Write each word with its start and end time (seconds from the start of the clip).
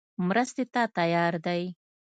مرستې 0.27 0.63
ته 0.73 0.81
تیار 0.97 1.33
دی. 1.45 1.63